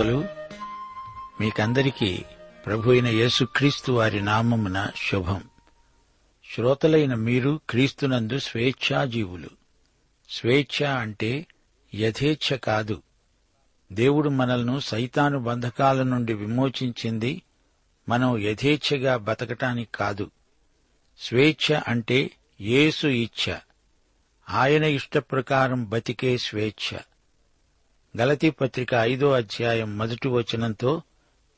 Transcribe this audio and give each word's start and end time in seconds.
శ్రోతలు 0.00 0.24
మీకందరికీ 1.40 2.24
ప్రభు 2.66 2.90
అయిన 2.90 3.06
యేసుక్రీస్తు 3.06 3.92
వారి 3.92 4.20
నామమున 4.20 4.90
శుభం. 4.96 5.42
శ్రోతలైన 6.54 7.14
మీరు 7.14 7.60
క్రీస్తునందు 7.70 8.38
స్వేచ్ఛాజీవులు. 8.38 9.48
స్వేచ్ఛ 10.30 10.86
అంటే 10.86 11.46
యథేచ్ఛ 11.94 12.56
కాదు. 12.56 13.02
దేవుడు 13.92 14.28
మనల్ని 14.28 14.80
సైతాను 14.80 15.38
బంధకాల 15.38 16.02
నుండి 16.02 16.34
విమోచించింది 16.34 17.42
మనం 18.08 18.38
యథేచ్ఛగా 18.38 19.16
బతకటానికి 19.16 19.90
కాదు. 19.94 20.30
స్వేచ్ఛ 21.18 21.80
అంటే 21.88 22.30
యేసు 22.60 23.06
ఇచ్ఛ. 23.06 23.54
ఆయన 24.50 24.84
ఇష్టప్రకారం 24.84 25.88
బతికే 25.88 26.38
స్వేచ్ఛ. 26.38 26.98
గలతీ 28.16 28.50
పత్రిక 28.50 28.94
ఐదో 28.94 29.32
అధ్యాయం 29.32 29.98
మొదటి 29.98 30.28
వచనంతో 30.28 31.02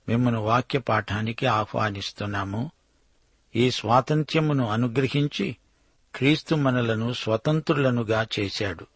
మిమ్మను 0.08 0.40
వాక్య 0.40 0.78
పాఠానికి 0.78 1.46
ఆహ్వానిస్తున్నాము. 1.46 2.70
ఈ 3.56 3.70
స్వాతంత్ర్యమును 3.70 4.68
అనుగ్రహించి 4.68 5.56
క్రీస్తు 6.14 6.54
మనలను 6.54 7.12
స్వతంత్రులనుగా 7.12 8.26
చేశాడు. 8.40 8.86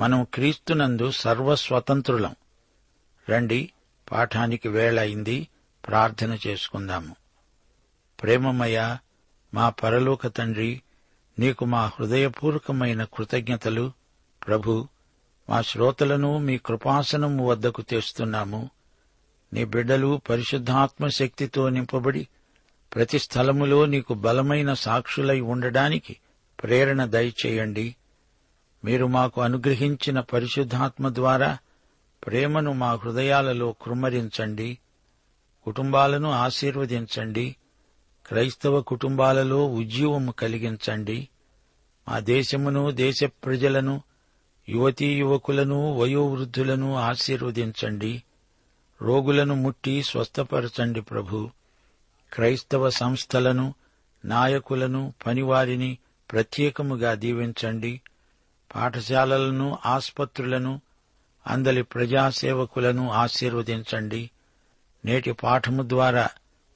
మనం 0.00 0.26
క్రీస్తునందు 0.34 1.10
సర్వస్వతంత్రులం. 1.10 2.34
రండి 3.30 3.72
పాఠానికి 4.12 4.68
వేళయింది 4.68 5.48
ప్రార్థన 5.88 6.38
చేసుకుందాము. 6.46 7.16
ప్రేమమయ 8.22 8.96
మా 9.54 9.68
పరలోక 9.68 10.26
తండ్రి 10.26 10.82
నీకు 11.38 11.64
మా 11.64 11.86
హృదయపూర్వకమైన 11.86 13.04
కృతజ్ఞతలు 13.04 13.92
ప్రభు 14.46 14.88
మా 15.48 15.62
శ్రోతలను 15.62 16.38
మీ 16.38 16.58
కృపాసనము 16.58 17.48
వద్దకు 17.48 17.82
తెస్తున్నాము. 17.82 18.70
నీ 19.52 19.64
బిడ్డలు 19.64 20.20
పరిశుద్ధాత్మ 20.30 21.08
శక్తితో 21.08 21.68
నింపబడి 21.68 22.28
ప్రతి 22.94 23.18
స్థలములో 23.18 23.86
నీకు 23.86 24.14
బలమైన 24.14 24.74
సాక్షులై 24.74 25.40
ఉండడానికి 25.40 26.16
ప్రేరణ 26.62 27.04
దయచేయండి. 27.04 27.96
మీరు 28.84 29.06
మాకు 29.06 29.40
అనుగ్రహించిన 29.40 30.20
పరిశుద్ధాత్మ 30.20 31.08
ద్వారా 31.08 31.58
ప్రేమను 32.26 32.72
మా 32.72 32.92
హృదయాలలో 32.92 33.74
కృమ్మరించండి. 33.82 34.78
కుటుంబాలను 35.64 36.30
ఆశీర్వదించండి. 36.30 37.56
క్రైస్తవ 38.26 38.80
కుటుంబాలలో 38.80 39.66
ఉజ్జీవము 39.66 40.32
కలిగించండి. 40.32 41.28
మా 42.08 42.18
దేశమును 42.18 42.90
దేశ 42.90 43.24
ప్రజలను 43.24 44.02
యువతీ 44.68 45.18
యువకులను 45.18 45.98
వయోవృద్ధులను 45.98 46.96
ఆశీర్వదించండి. 46.96 48.22
రోగులను 49.02 49.54
ముట్టి 49.54 50.02
స్వస్థపరచండి 50.02 51.00
ప్రభు. 51.00 51.50
క్రైస్తవ 52.32 52.90
సంస్థలను 52.90 53.74
నాయకులను 54.24 55.14
పనివారిని 55.26 55.98
ప్రత్యేకముగా 56.32 57.14
దీవించండి. 57.14 58.00
పాఠశాలలను 58.74 59.78
ఆసుపత్రులను 59.86 60.80
అందలి 61.46 61.82
ప్రజాసేవకులను 61.82 63.10
ఆశీర్వదించండి. 63.10 64.30
నేటి 65.04 65.32
పాఠము 65.32 65.88
ద్వారా 65.88 66.28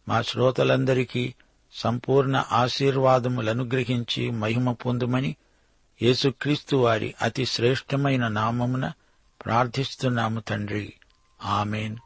మా 0.08 0.22
శ్రోతలందరికీ 0.22 1.34
సంపూర్ణ 1.72 2.44
ఆశీర్వాదములనుగ్రహించి 2.52 4.30
మహిమ 4.30 4.72
పొందుమని 4.72 5.36
యేసుక్రీస్తు 6.02 6.76
వారి 6.76 7.14
అతి 7.22 7.46
శ్రేష్టమైన 7.46 8.28
నామమున 8.28 8.92
ప్రార్థిస్తున్నాము 9.44 10.40
తండ్రి. 10.40 10.92
ఆమెన్. 11.44 11.96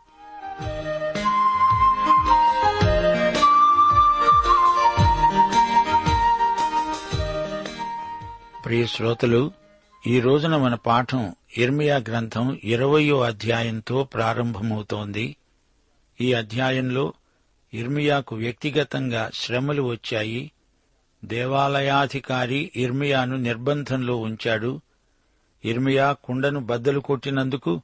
ప్రియ 8.65 8.87
శ్రోతలు 8.87 9.53
ఈ 10.07 10.21
రోజున 10.21 10.57
మన 10.57 10.75
పాఠం 10.75 11.35
ఇర్మియా 11.59 11.97
గ్రంథం 11.97 12.61
ఇరవయో 12.65 13.21
అధ్యాయంతో 13.21 14.05
ప్రారంభమవుతోంది. 14.05 15.37
ఈ 16.21 16.33
అధ్యాయంలో 16.33 17.13
ఇర్మియాకు 17.75 18.37
వ్యక్తిగతంగా 18.37 19.31
శ్రమలు 19.35 19.83
వచ్చాయి. 19.83 20.53
దేవాలయాధికారి 21.25 22.73
ఇర్మియాను 22.77 23.37
నిర్బంధంలో 23.37 24.17
ఉంచాడు. 24.17 24.81
ఇర్మియా 25.65 26.13
కుండను 26.13 26.61
బద్దలు 26.61 27.01
కొట్టినందుకు 27.01 27.83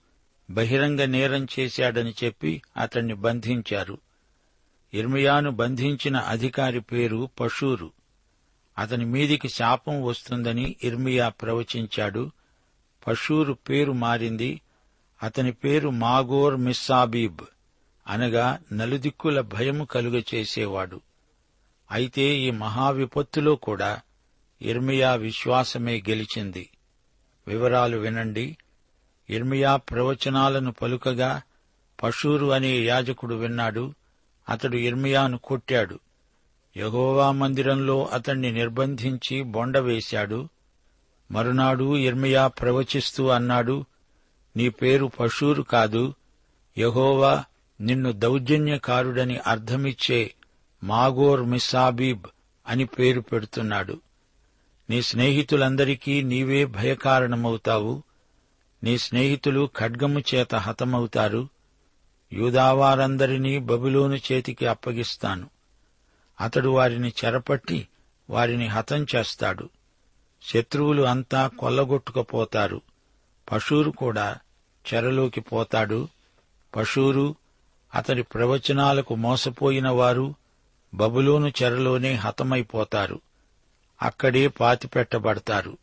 బహిరంగ 0.51 1.05
నేరం 1.05 1.47
చేశాడని 1.59 2.15
చెప్పి 2.25 2.63
అతన్ని 2.77 3.15
బంధించారు. 3.15 3.99
ఇర్మియాను 4.95 5.51
బంధించిన 5.51 6.17
అధికారి 6.17 6.81
పేరు 6.81 7.29
పశూరు 7.41 7.91
అతని 8.79 9.05
మీదికి 9.05 9.49
శాపం 9.49 10.03
వస్తుందని 10.03 10.77
ఇర్మియా 10.85 11.29
ప్రవచించాడు. 11.29 12.31
పశూరు 13.07 13.53
పేరు 13.53 13.93
మారింది. 13.93 14.61
అతని 15.23 15.53
పేరు 15.53 15.89
మాగోర్ 15.89 16.57
మిస్సాబీబ్ 16.57 17.41
అనగా 18.07 18.59
నలుదిక్కుల 18.73 19.41
భయము 19.41 19.85
కలుగచేసేవాడు. 19.85 21.01
అయితే 21.91 22.23
ఈ 22.23 22.51
మహావిపత్తులో 22.51 23.57
కూడా 23.57 24.01
ఇర్మియా 24.63 25.15
విశ్వాసమే 25.15 26.03
గెలిచింది. 26.09 26.71
వివరాలు 27.49 27.97
వినండి. 27.97 28.57
ఇర్మియా 29.31 29.77
ప్రవచనాలను 29.77 30.73
పలుకగా 30.73 31.43
పషూరు 32.03 32.47
అనే 32.47 32.79
యాజకుడు 32.79 33.35
విన్నాడు. 33.35 33.95
అతడు 34.49 34.77
ఇర్మియాను 34.77 35.39
కొట్టాడు. 35.39 35.99
యహోవా 36.77 37.33
మందిరంలో 37.33 38.05
అతణ్ణి 38.07 38.53
నిర్బంధించి 38.53 39.43
బొండవేశాడు 39.43 40.49
మరునాడు 41.31 41.97
ఇర్మియా 41.97 42.47
ప్రవచిస్తూ 42.47 43.29
అన్నాడు 43.29 43.85
నీ 44.57 44.69
పేరు 44.69 45.11
పషూరు 45.21 45.63
కాదు. 45.63 46.15
యహోవా 46.79 47.45
నిన్ను 47.81 48.13
దౌర్జన్యకారుడని 48.13 49.37
అర్థమిచ్చే 49.37 50.35
మాగోర్ 50.83 51.43
మిస్సాబీబ్ 51.43 52.27
అని 52.69 52.85
పేరు 52.85 53.21
పెడుతున్నాడు. 53.21 54.01
నీ 54.91 55.03
స్నేహితులందరికీ 55.03 56.23
నీవే 56.23 56.65
భయకారణమవుతావు. 56.65 58.03
నీ 58.85 58.99
స్నేహితులు 58.99 59.71
ఖడ్గము 59.79 60.21
చేత 60.35 60.55
హతమవుతారు. 60.55 61.49
యూదావారందరినీ 62.33 63.59
బబులోను 63.59 64.15
చేతికి 64.15 64.67
అప్పగిస్తాను. 64.67 65.51
అతడు 66.41 66.69
వారిని 66.69 67.13
చెరపట్టి 67.25 67.89
వారిని 68.31 68.67
హతం 68.67 69.07
చేస్తాడు. 69.17 69.69
శత్రువులు 70.43 71.03
అంతా 71.03 71.47
కొల్లగొట్టుకుపోతారు. 71.47 72.81
పశూరు 73.53 73.91
కూడా 73.91 74.37
చెరలోకి 74.95 75.41
పోతాడు. 75.41 76.09
పశూరు 76.77 77.35
అతడి 77.95 78.23
ప్రవచనాలకు 78.23 79.15
మోసపోయిన 79.15 79.89
వారు 79.89 80.35
బబులోను 80.95 81.53
చెరలోనే 81.63 82.15
హతమైపోతారు. 82.15 83.21
అక్కడే 84.03 84.49
పాతిపెట్టబడతారు. 84.49 85.79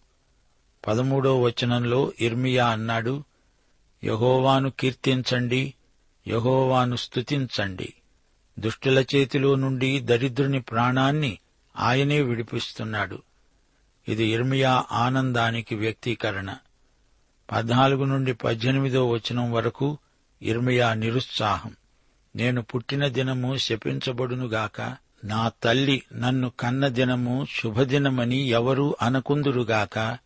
పదమూడో 0.88 1.42
వచనంలో 1.42 2.14
ఇర్మియా 2.20 2.68
అన్నాడు 2.68 3.24
యహోవాను 4.04 4.70
కీర్తించండి 4.70 5.74
యహోవాను 6.28 6.96
స్తుతించండి. 6.96 7.94
దుష్టుల 8.60 9.06
చేతిలో 9.16 9.56
నుండి 9.56 10.00
దరిద్రుని 10.00 10.62
ప్రాణాన్ని 10.62 11.40
ఆయనే 11.78 12.22
విడిపిస్తున్నాడు. 12.22 13.22
ఇది 14.08 14.26
ఇర్మియా 14.26 14.86
ఆనందానికి 14.92 15.76
వ్యక్తీకరణ. 15.76 16.56
పద్నాలుగు 17.52 18.04
నుండి 18.04 18.34
పద్దెనిమిదో 18.34 19.10
వచనం 19.10 19.52
వరకు 19.52 19.98
ఇర్మియా 20.42 20.94
నిరుత్సాహం. 20.94 21.76
నేను 22.36 22.62
పుట్టిన 22.62 23.08
దినము 23.08 23.58
శపించబడునుగాక 23.58 24.96
నా 25.24 25.52
తల్లి 25.64 26.04
నన్ను 26.14 26.52
కన్న 26.60 26.88
దినము 26.88 27.48
శుభదినమని 27.56 28.38
ఎవరూ 28.38 28.96
అనకుందురుగాక 29.02 30.18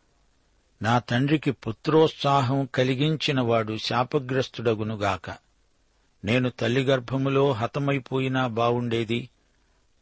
నా 0.82 1.00
తండ్రికి 1.00 1.52
పుత్రోత్సాహం 1.52 2.66
కలిగించినవాడు 2.76 3.78
శాపగ్రస్తుడగునుగాక 3.78 5.36
నేను 6.26 6.50
తల్లి 6.50 6.84
గర్భములో 6.84 7.52
హతమైపోయినా 7.52 8.48
బావుండేది. 8.48 9.30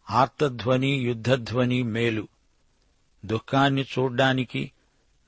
ఆర్తధ్వని 0.10 0.88
యుద్ధధ్వని 0.88 1.84
మేలు. 1.84 2.28
దుఃఖాన్ని 3.26 3.82
చూడ్డానికి 3.82 4.72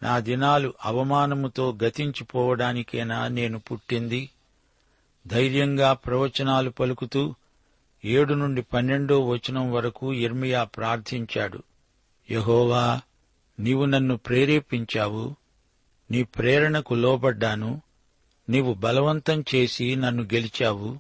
నా 0.04 0.20
దినాలు 0.20 0.74
అవమానముతో 0.86 1.78
గతించిపోవడానికేనా 1.84 3.28
నేను 3.28 3.60
పుట్టింది? 3.60 4.30
ధైర్యంగా 5.28 5.94
ప్రవచనాలు 5.94 6.70
పలుకుతూ 6.70 7.36
ఏడు 8.06 8.34
నుండి 8.34 8.62
పన్నెండో 8.62 9.28
వచనం 9.28 9.72
వరకు 9.72 10.14
ఇర్మియా 10.14 10.64
ప్రార్థించాడు. 10.64 11.64
యహోవా 12.32 13.02
నీవు 13.60 13.86
నన్ను 13.86 14.18
ప్రేరేపించావు 14.18 15.36
నీ 16.12 16.24
ప్రేరణకు 16.24 16.94
లోబడ్డాను 16.94 17.82
నీవు 18.50 18.74
బలవంతం 18.74 19.44
చేసి 19.56 19.96
నన్ను 19.96 20.24
గెలిచావు 20.24 21.00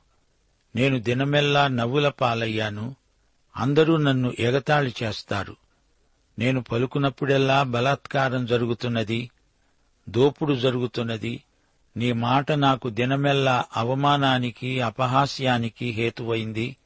నేను 0.75 0.99
దినమెల్లా 0.99 1.67
నవ్వుల 1.67 2.09
పాలయ్యాను 2.09 2.95
అందరూ 3.57 3.97
నన్ను 3.97 4.33
ఎగతాళి 4.39 4.93
చేస్తారు. 5.03 5.55
నేను 6.39 6.61
పలుకున్నప్పుడెల్లా 6.61 7.63
బలాత్కారం 7.63 8.45
జరుగుతున్నది 8.45 9.29
దోపుడు 10.09 10.53
జరుగుతున్నది 10.55 11.43
నీ 11.99 12.11
మాట 12.11 12.51
నాకు 12.51 12.89
దినమెల్లా 12.89 13.65
అవమానానికి 13.75 14.81
అపహాస్యానికి 14.81 15.89
హేతువైంది. 15.89 16.77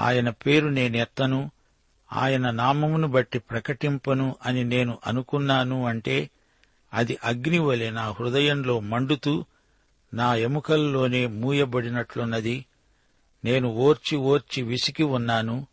ఆయన 0.00 0.30
పేరు 0.30 0.68
నేనెత్తను 0.68 1.50
ఆయన 2.12 2.50
నామమును 2.50 3.08
బట్టి 3.08 3.38
ప్రకటింపను 3.38 4.36
అని 4.46 4.64
నేను 4.64 4.98
అనుకున్నాను 5.06 5.86
అంటే 5.86 6.30
అది 6.94 7.18
అగ్నివలె 7.24 7.90
నా 7.90 8.10
హృదయంలో 8.10 8.80
మండుతూ 8.80 9.44
నా 10.14 10.34
ఎముకల్లోనే 10.34 11.26
మూయబడినట్లున్నది. 11.26 12.64
నేను 13.44 13.68
ఓర్చి 13.68 14.18
ఓర్చి 14.18 14.62
విసికి 14.62 15.02
ఉన్నాను 15.02 15.66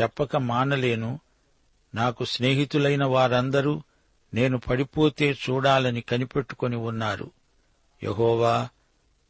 చెప్పక 0.00 0.36
మానలేను. 0.36 1.20
నాకు 1.94 2.24
స్నేహితులైన 2.24 3.04
వారందరూ 3.04 3.82
నేను 4.34 4.58
పడిపోతే 4.58 5.36
చూడాలని 5.50 6.00
కనిపెట్టుకొని 6.00 6.76
ఉన్నారు. 6.76 7.30
యహోవా 8.04 8.68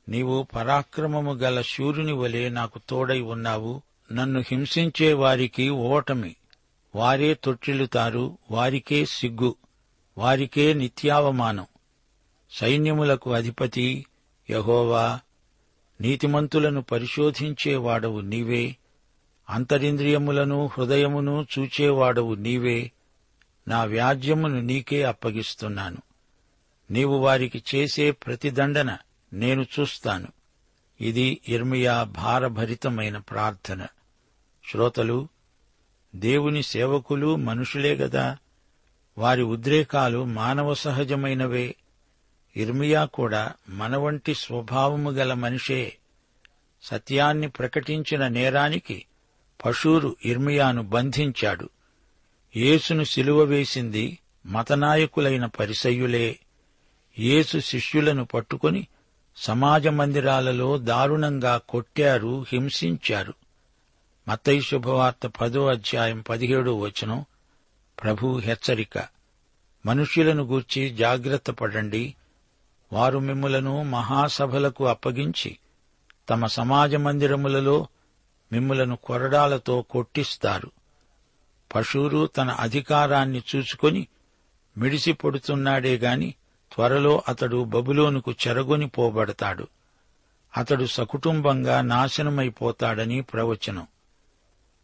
నీవు 0.08 0.46
పరాక్రమము 0.54 1.32
గల 1.32 1.62
శూరుని 1.62 2.12
వలె 2.12 2.48
నాకు 2.48 2.80
తోడై 2.88 3.20
ఉన్నావు. 3.20 3.82
నన్ను 4.12 4.40
హింసించే 4.40 5.12
వారికి 5.12 5.68
ఓటమి. 5.68 6.36
వారే 6.94 7.34
తొట్టిల్లుతారు 7.34 8.38
వారికే 8.50 9.04
సిగ్గు 9.04 9.54
వారికే 10.18 10.74
నిత్యావమానం. 10.74 11.66
సైన్యములకు 12.50 13.32
అధిపతి 13.32 14.06
యహోవా 14.50 15.20
నీతిమంతులను 16.00 16.82
పరిశోధించేవాడవు 16.82 18.20
నీవే. 18.20 18.76
అంతరింద్రియములను 19.50 20.66
హృదయమును 20.66 21.46
చూచేవాడవు 21.58 22.34
నీవే. 22.34 22.92
నా 23.68 23.84
వ్యాజ్యమును 23.84 24.60
నీకే 24.60 25.02
అప్పగిస్తున్నాను. 25.02 25.98
నీవు 26.90 27.16
వారికి 27.16 27.62
చేసే 27.74 28.10
ప్రతిదండన 28.10 28.98
నేను 29.32 29.66
చూస్తాను. 29.80 30.28
ఇది 31.00 31.40
ఇర్మియా 31.48 32.02
భారభరితమైన 32.02 33.18
ప్రార్థన. 33.18 33.86
శ్రోతలు 34.70 35.28
దేవుని 36.16 36.62
సేవకులు 36.62 37.36
మనుషులే 37.36 37.94
గదా. 37.94 38.36
వారి 39.18 39.42
ఉద్రేకాలు 39.42 40.24
మానవ 40.24 40.74
సహజమైనవే. 40.74 41.74
ఇర్మియా 42.56 43.04
కూడా 43.04 43.52
మనవంటి 43.68 44.34
స్వభావము 44.34 45.10
గల 45.10 45.34
మనిషే. 45.34 45.96
సత్యాన్ని 46.82 47.48
ప్రకటించిన 47.48 48.28
నేరానికి 48.28 49.04
పశూరు 49.64 50.16
ఇర్మియాను 50.24 50.82
బంధించాడు. 50.82 51.68
యేసును 52.56 53.04
సిలువ 53.04 53.42
వేసింది 53.42 54.18
మతనాయకులైన 54.46 55.46
పరిసయ్యులే. 55.46 56.38
యేసు 57.18 57.58
శిష్యులను 57.58 58.24
పట్టుకొని 58.24 58.86
సమాజ 59.36 59.86
మందిరాలలో 59.86 60.78
దారుణంగా 60.78 61.60
కొట్టారు 61.68 62.44
హింసించారు. 62.52 63.34
మత్తయి 64.28 64.62
శుభవార్త 64.62 65.26
పదో 65.26 65.66
అధ్యాయం 65.66 66.20
పదిహేడో 66.20 66.78
వచనం. 66.78 67.24
ప్రభు 68.02 68.38
హెచ్చరిక. 68.38 68.98
మనుష్యులను 69.86 70.42
గూర్చి 70.42 70.90
జాగ్రత్త 70.90 71.50
పడండి. 71.50 72.14
వారు 72.92 73.18
మిమ్ములను 73.18 73.82
మహాసభలకు 73.82 74.86
అప్పగించి 74.86 75.58
తమ 76.30 76.46
సమాజ 76.46 76.94
మందిరములలో 76.94 77.86
మిమ్ములను 78.52 78.96
కొరడాలతో 78.96 79.82
కొట్టిస్తారు. 79.82 80.70
పశువురు 81.74 82.26
తన 82.26 82.48
అధికారాన్ని 82.48 83.42
చూసుకొని 83.56 84.06
మిడిసి 84.78 85.12
పొడుతున్నాడే 85.12 85.96
గాని 85.96 86.34
త్వరలో 86.78 87.22
అతడు 87.28 87.64
బబులోనుకు 87.64 88.32
చెరగొని 88.32 88.88
పోబడతాడు. 88.88 89.68
అతడు 90.56 90.84
సకుటుంబంగా 90.84 91.80
నాశనమైపోతాడని 91.80 93.20
ప్రవచనం. 93.20 93.86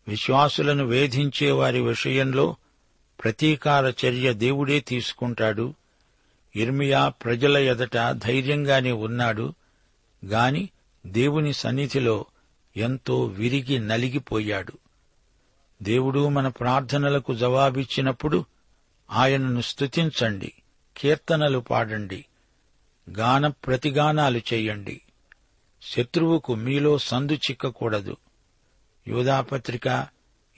విశ్వాసులను 0.09 0.85
వేధించే 0.85 1.51
వారి 1.51 1.81
విషయంలో 1.81 2.57
ప్రతీకార 3.25 3.85
చర్య 3.85 4.33
దేవుడే 4.33 4.81
తీసుకుంటాడు. 4.81 5.75
ఇర్మియా 6.57 7.09
ప్రజల 7.09 7.59
ఎదట 7.59 7.97
ధైర్యంగానే 8.11 8.93
ఉన్నాడు. 8.93 9.55
గాని 10.27 10.69
దేవుని 11.07 11.53
సన్నిధిలో 11.53 12.27
ఎంతో 12.77 13.25
విరిగి 13.25 13.79
నలిగిపోయాడు. 13.79 14.73
దేవుడు 15.83 16.29
మన 16.29 16.49
ప్రార్థనలకు 16.49 17.35
జవాబిచ్చినప్పుడు 17.35 18.45
ఆయనను 19.11 19.61
స్తుతించండి. 19.61 20.53
కీర్తనలు 20.97 21.59
పాడండి. 21.59 22.25
గాన 23.11 23.47
ప్రతిగానాలు 23.49 24.39
చెయ్యండి 24.39 25.01
శత్రువుకు 25.83 26.55
మీలో 26.55 26.99
సందు 26.99 27.33
చిక్కకూడదు. 27.33 28.17
యూధాపత్రిక 29.09 30.07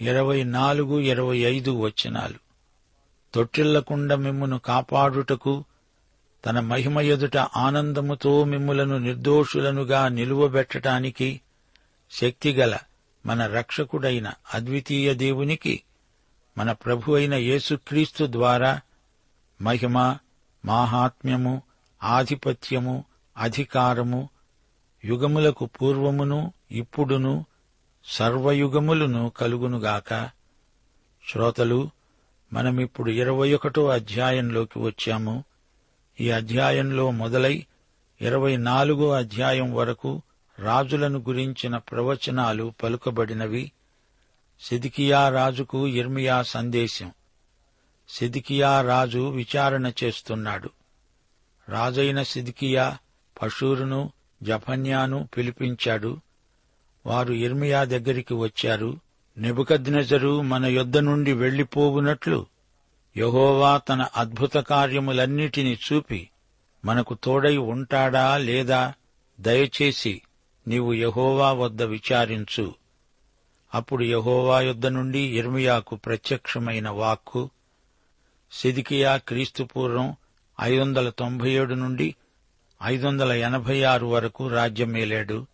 ఇరవై 0.00 0.44
నాలుగు 0.44 1.00
ఇరవై 1.00 1.38
ఐదు 1.38 1.70
వచనాలు. 1.70 2.38
తొట్టిల్లకుండా 3.34 4.16
మిమ్మును 4.16 4.58
కాపాడుటకు 4.58 5.64
తన 6.46 6.60
మహిమ 6.60 7.00
ఎదుట 7.00 7.36
ఆనందముతో 7.36 8.44
మిమ్ములను 8.44 8.98
నిర్దోషులనుగా 8.98 10.08
నిలువబెట్టటానికి 10.08 11.40
శక్తిగల 12.10 12.78
మన 13.26 13.46
రక్షకుడైన 13.46 14.32
అద్వితీయ 14.54 15.14
దేవునికి 15.14 15.82
మన 16.58 16.72
ప్రభు 16.72 17.12
అయిన 17.12 17.34
యేసుక్రీస్తు 17.34 18.26
ద్వారా 18.30 18.80
మహిమ 19.62 20.18
మాహాత్మ్యము 20.66 21.62
ఆధిపత్యము 22.02 23.04
అధికారము 23.36 24.28
యుగములకు 25.04 25.66
పూర్వమును 25.66 26.52
ఇప్పుడును 26.70 27.44
సర్వయుగములను 28.04 29.32
కలుగునుగాక. 29.36 30.30
శ్రోతలు 31.28 31.90
మనమిప్పుడు 32.52 33.10
ఇరవై 33.10 33.54
ఒకటో 33.54 33.88
అధ్యాయంలోకి 33.88 34.78
వచ్చాము. 34.78 35.44
ఈ 36.20 36.30
అధ్యాయంలో 36.30 37.10
మొదలై 37.10 37.66
ఇరవై 38.20 38.56
నాలుగో 38.56 39.10
అధ్యాయం 39.10 39.74
వరకు 39.74 40.22
రాజులను 40.58 41.18
గురించిన 41.18 41.76
ప్రవచనాలు 41.76 42.74
పలుకబడినవి. 42.82 43.72
సిదికియా 44.60 45.28
రాజుకు 45.28 45.86
ఇర్మియా 45.86 46.42
సందేశం. 46.42 47.12
సిదికియా 48.08 48.80
రాజు 48.80 49.28
విచారణ 49.28 49.92
చేస్తున్నాడు. 50.04 50.70
రాజైన 51.68 52.22
సిదికియా 52.22 52.98
పషూరును 53.42 54.12
జఫన్యాను 54.42 55.28
పిలిపించాడు. 55.36 56.20
వారు 57.06 57.32
ఇర్మియా 57.32 57.84
దగ్గరికి 57.84 58.34
వచ్చారు. 58.34 58.98
నెబుకద్నెజరు 59.38 60.40
మన 60.40 60.66
యొద్ద 60.66 60.98
నుండి 60.98 61.32
వెళ్ళిపోవునట్లు 61.32 62.46
యహోవా 63.16 63.78
తన 63.78 64.08
అద్భుత 64.16 64.56
కార్యములన్నిటినీ 64.56 65.78
చూపి 65.92 66.28
మనకు 66.84 67.16
తోడై 67.24 67.56
ఉంటాడా 67.56 68.36
లేదా 68.36 68.94
దయచేసి 69.40 70.22
నీవు 70.68 70.92
యహోవా 70.92 71.52
వద్ద 71.52 71.82
విచారించు. 71.82 72.74
అప్పుడు 73.74 74.04
యహోవా 74.04 74.60
యొద్ద 74.60 74.86
నుండి 74.86 75.18
ఇర్మియాకు 75.18 75.96
ప్రత్యక్షమైన 75.96 76.88
వాక్కు 76.88 77.50
సిదికియా 78.52 79.16
క్రీస్తుపూర్వం 79.16 80.16
ఐదు 80.60 80.80
వందల 80.80 81.10
తొంభై 81.10 81.50
ఏడు 81.50 81.74
నుండి 81.74 82.14
ఐదు 82.82 83.06
వందల 83.06 83.32
ఎనభై 83.32 83.82
ఆరు 83.82 84.06
వరకు 84.06 84.48
రాజ్యమేలాడు 84.48 85.46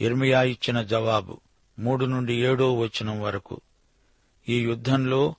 ఇర్మియా 0.00 0.42
ఇచ్చిన 0.42 0.82
జవాబు 0.82 1.40
మూడు 1.78 2.04
నుండి 2.04 2.34
ఏడో 2.34 2.74
వచనం 2.74 3.22
వరకు. 3.22 3.60
ఈ 4.48 4.60
యుద్ధంలో 4.60 5.34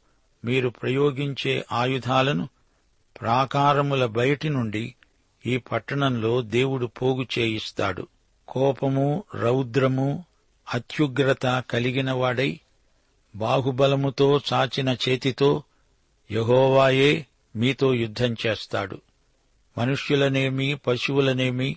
మీరు 0.46 0.70
ప్రయోగించే 0.70 1.66
ఆయుధాలను 1.72 2.50
ప్రాకారముల 3.22 4.06
బయటి 4.06 4.50
నుండి 4.50 4.96
ఈ 5.46 5.58
పట్టణంలో 5.58 6.42
దేవుడు 6.42 6.86
పోగు 6.86 7.28
చేయిస్తాడు. 7.40 8.08
కోపము 8.48 9.24
రౌద్రము 9.36 10.26
అత్యుగ్రత 10.74 11.64
కలిగినవాడై 11.70 12.60
బాహుబలముతో 13.36 14.42
చాచిన 14.54 14.90
చేతితో 14.90 15.64
యహోవాయే 16.32 17.26
మీతో 17.56 17.94
యుద్ధం 17.94 18.36
చేస్తాడు. 18.48 19.02
మనుష్యులనేమి 19.78 20.76
పశువులనేమి 20.76 21.76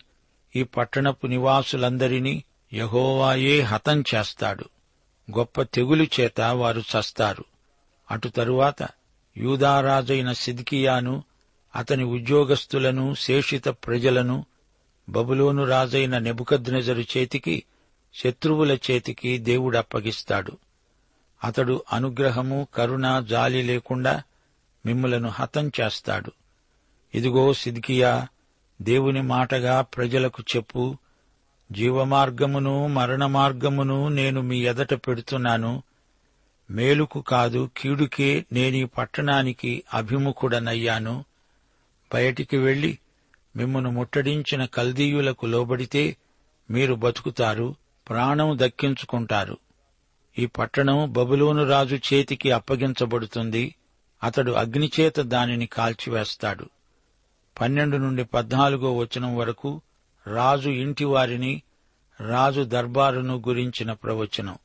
ఈ 0.57 0.63
పట్టణపు 0.63 1.27
నివాసులందరినీ 1.27 2.45
యహోవాయే 2.73 3.61
హతం 3.61 4.05
చేస్తాడు. 4.15 4.65
గొప్ప 5.39 5.63
తెగులు 5.63 6.07
చేత 6.21 6.41
వారు 6.41 6.81
చస్తారు. 6.81 7.45
అటు 8.11 8.29
తరువాత 8.29 8.89
యూదారాజైన 9.37 10.33
సిద్కియాను 10.33 11.23
అతని 11.77 12.05
ఉద్యోగస్తులను 12.05 13.15
శేషిత 13.15 13.69
ప్రజలను 13.69 14.47
బబులోను 15.09 15.65
రాజైన 15.65 16.19
నెబుకద్నెజరు 16.19 17.01
చేతికి 17.01 17.63
శత్రువుల 18.15 18.79
చేతికి 18.91 19.39
దేవుడు 19.39 19.79
అప్పగిస్తాడు. 19.79 20.59
అతడు 21.45 21.85
అనుగ్రహము 21.93 22.69
కరుణ 22.75 23.21
జాలి 23.21 23.63
లేకుండా 23.63 24.23
మిమ్ములను 24.87 25.29
హతం 25.29 25.73
చేస్తాడు. 25.81 26.33
ఇదిగో 27.15 27.53
సిద్కియా 27.53 28.27
దేవుని 28.83 29.23
మాటగా 29.23 29.81
ప్రజలకు 29.81 30.43
చెప్పు. 30.57 30.97
జీవమార్గమును 31.73 32.87
మరణ 32.87 33.27
మార్గమును 33.27 34.09
నేను 34.09 34.41
మీ 34.41 34.61
ఎదట 34.61 34.95
పెడుతున్నాను. 34.95 35.83
మేలుకు 36.71 37.21
కాదు 37.21 37.71
కీడుకే 37.77 38.45
నేనీ 38.53 38.85
పట్టణానికి 38.85 39.83
అభిముఖుడనయ్యాను. 39.95 41.25
బయటికి 42.15 42.57
వెళ్ళి 42.57 42.99
మిమ్మను 43.57 43.91
ముట్టడించిన 43.91 44.65
కల్దీయులకు 44.65 45.47
లోబడితే 45.47 46.17
మీరు 46.71 46.95
బతుకుతారు 46.95 47.75
ప్రాణం 48.09 48.59
దక్కించుకుంటారు. 48.61 49.59
ఈ 50.39 50.47
పట్టణం 50.47 51.13
బబులోను 51.13 51.69
రాజు 51.69 51.97
చేతికి 51.97 52.51
అప్పగించబడుతుంది. 52.51 53.75
అతడు 54.25 54.53
అగ్నిచేత 54.53 55.21
దానిని 55.21 55.67
కాల్చివేస్తాడు. 55.67 56.67
పన్నెండు 57.61 57.97
నుండి 57.97 58.25
పద్నాలుగో 58.25 58.97
వచనం 58.97 59.37
వరకు 59.37 59.81
రాజు 60.27 60.71
ఇంటి 60.71 61.05
వారిని 61.05 61.63
రాజు 62.29 62.61
దర్బారును 62.61 63.43
గురించిన 63.49 63.93
ప్రవచనం. 63.93 64.59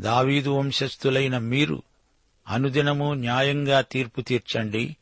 దావీదు 0.00 0.50
వంశస్థులైన 0.50 1.38
మీరు 1.38 1.82
అనుదినము 2.48 3.14
న్యాయంగా 3.14 3.80
తీర్పు 3.80 4.20
తీర్చండి 4.20 4.96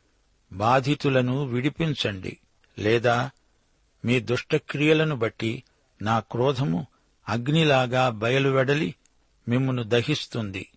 బాధితులను 0.53 1.45
విడిపించండి 1.45 2.39
లేదా 2.79 3.31
మీ 4.05 4.21
దుష్టక్రియలను 4.21 5.17
బట్టి 5.17 5.63
నా 6.03 6.19
క్రోధము 6.19 6.87
అగ్నిలాగా 7.29 8.09
బయలువెడలి 8.09 8.95
మిమ్మును 9.49 9.83
దహిస్తుంది. 9.83 10.69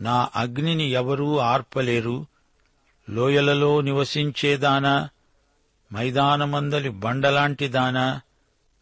నా 0.00 0.28
అగ్నిని 0.36 0.84
ఎవరూ 0.84 1.38
ఆర్పలేరు. 1.38 2.26
లోయలలో 3.10 3.80
నివసించేదానా 3.80 5.08
మైదానమందలి 5.92 6.88
బండలాంటిదానా 6.88 8.20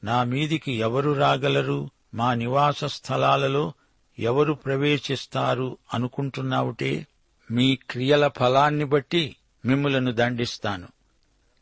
నా 0.05 0.25
మీదికి 0.25 0.73
ఎవరు 0.73 1.13
రాగలరు? 1.13 1.91
మా 2.15 2.35
నివాస 2.35 2.85
స్థలాలలో 2.85 3.73
ఎవరు 4.19 4.53
ప్రవేశిస్తారు 4.53 5.79
అనుకుంటున్నావుటే? 5.95 7.07
మీ 7.51 7.79
క్రియల 7.91 8.29
ఫలాన్ని 8.29 8.85
బట్టి 8.85 9.37
మిమ్ములను 9.65 10.13
దండిస్తాను. 10.13 10.89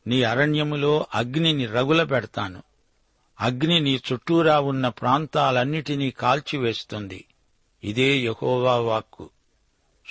నీ 0.07 0.23
అరణ్యములో 0.23 1.07
అగ్నిని 1.14 1.66
రగుల 1.66 2.04
పెడతాను. 2.04 2.62
అగ్ని 3.40 3.80
నీ 3.80 4.00
చుట్టూరా 4.12 4.61
ఉన్న 4.61 4.88
ప్రాంతాలన్నిటినీ 4.88 6.11
కాల్చివేస్తుంది. 6.11 7.25
ఇదే 7.85 8.19
యహోవా 8.19 8.76
వాక్కు. 8.76 9.30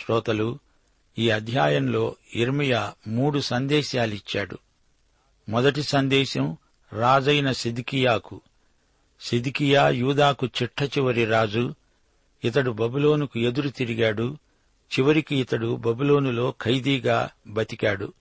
శ్రోతలు 0.05 0.59
ఈ 1.17 1.29
అధ్యాయంలో 1.29 2.15
ఇర్మియా 2.35 2.93
మూడు 3.07 3.39
సందేశాలిచ్చాడు. 3.39 4.57
మొదటి 5.49 5.83
సందేశం 5.83 6.57
రాజైన 6.93 7.51
సిదికియాకు. 7.51 8.41
సిదికియా 9.21 9.89
యూదాకు 9.89 10.47
చిట్ట 10.47 10.83
చివరి 10.83 11.25
రాజు. 11.25 11.75
ఇతడు 12.43 12.71
బబులోనుకు 12.71 13.39
ఎదురు 13.39 13.69
తిరిగాడు. 13.69 14.37
చివరికి 14.99 15.35
ఇతడు 15.35 15.75
బబులోనులో 15.75 16.53
ఖైదీగా 16.63 17.29
బతికాడు. 17.47 18.13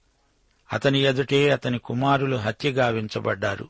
అతని 0.73 0.99
ఎదుటే 0.99 1.50
అతని 1.50 1.78
కుమారులు 1.78 2.37
హత్యగావించబడ్డారు 2.37 3.68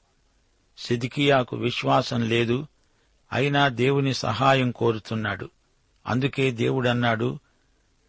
సిదికియాకు 0.78 1.56
విశ్వాసం 1.56 2.28
లేదు. 2.28 2.66
అయినా 3.32 3.68
దేవుని 3.68 4.14
సహాయం 4.14 4.70
కోరుతున్నాడు. 4.70 5.50
అందుకే 6.06 6.50
దేవుడన్నాడు 6.50 7.38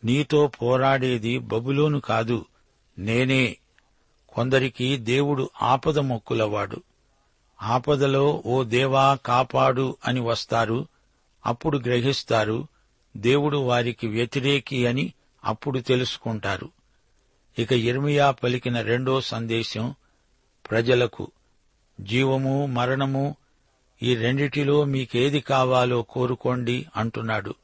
నీతో 0.03 0.47
పోరాడేది 0.47 1.37
బబులోను 1.37 1.99
కాదు. 1.99 2.45
నేనే. 2.97 3.57
కొందరికి 4.29 4.97
దేవుడు 4.97 5.49
ఆపద 5.61 5.99
మొక్కులవాడు. 5.99 6.83
ఆపదలో 7.61 8.43
ఓ 8.45 8.63
దేవా 8.63 9.15
కాపాడు 9.15 9.97
అని 10.07 10.19
వస్తారు. 10.19 10.87
అప్పుడు 11.45 11.77
గ్రహిస్తారు. 11.77 12.67
దేవుడు 13.17 13.57
వారికి 13.57 14.07
వ్యతిరేకి 14.07 14.87
అని 14.87 15.13
అప్పుడు 15.43 15.79
తెలుసుకుంటారు. 15.79 16.69
ఇక 17.59 17.73
ఇర్మియా 17.73 18.31
పలికిన 18.31 18.81
రెండో 18.81 19.21
సందేశం 19.21 19.95
ప్రజలకు 20.69 21.31
జీవము 22.01 22.65
మరణము 22.65 23.35
ఈ 24.03 24.15
రెండిటిలో 24.15 24.83
మీకేది 24.83 25.39
కావాలో 25.39 26.01
కోరుకోండి 26.01 26.85
అంటున్నాడు. 26.95 27.55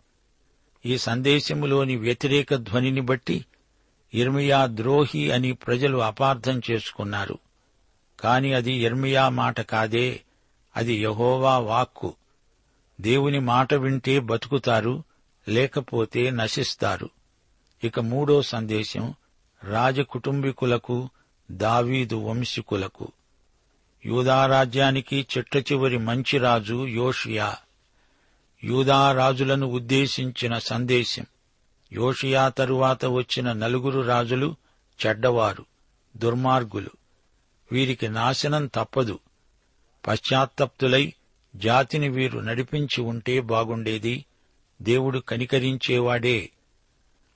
ఈ 0.86 0.98
సందేశములోని 0.98 1.96
వ్యతిరేక 1.96 2.56
ధ్వనిని 2.56 3.01
బట్టి 3.01 3.46
ఇర్మియా 4.13 4.65
ద్రోహి 4.65 5.32
అని 5.32 5.54
ప్రజలు 5.54 5.98
అపార్థం 5.98 6.62
చేసుకున్నారు. 6.72 7.38
కాని 8.20 8.54
అది 8.54 8.74
ఇర్మియా 8.74 9.30
మాట 9.30 9.62
కాదే 9.62 10.22
అది 10.75 10.94
యహోవా 10.94 11.58
వాక్కు. 11.58 12.13
దేవుని 13.01 13.39
మాట 13.39 13.74
వింటే 13.74 14.20
బతుకుతారు 14.20 15.04
లేకపోతే 15.48 16.30
నశిస్తారు. 16.30 17.10
ఇక 17.84 18.00
మూడో 18.00 18.42
సందేశం 18.42 19.13
రాజకుటుంబీకులకు 19.63 21.10
దావీదు 21.51 22.15
వంశీకులకు. 22.15 23.12
యూదారాజ్యానికి 24.06 25.27
చిట్ట 25.38 25.58
చివరి 25.58 25.98
మంచి 25.98 26.38
రాజు 26.38 26.88
యోషియా. 26.88 27.56
యూదారాజులను 28.66 29.68
ఉద్దేశించిన 29.68 30.58
సందేశం. 30.58 31.26
యోషియా 31.94 32.50
తరువాత 32.50 33.06
వచ్చిన 33.06 33.54
నలుగురు 33.54 34.02
రాజులు 34.02 34.56
చెడ్డవారు 35.06 35.66
దుర్మార్గులు. 36.18 36.90
వీరికి 37.72 38.08
నాశనం 38.08 38.68
తప్పదు. 38.68 39.20
పశ్చాత్తప్తులై 40.08 41.14
జాతిని 41.56 42.10
వీరు 42.10 42.40
నడిపించి 42.40 43.02
ఉంటే 43.02 43.40
బాగుండేది. 43.40 44.26
దేవుడు 44.82 45.20
కనికరించేవాడే. 45.20 46.50